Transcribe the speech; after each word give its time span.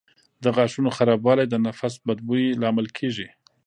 د 0.43 0.45
غاښونو 0.55 0.89
خرابوالی 0.97 1.45
د 1.49 1.55
نفس 1.67 1.93
بد 2.05 2.19
بوی 2.27 2.45
لامل 2.61 2.87
کېږي. 2.97 3.27